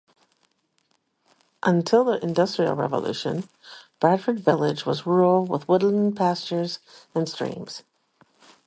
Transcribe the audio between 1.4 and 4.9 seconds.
Until the Industrial Revolution, Bradford Village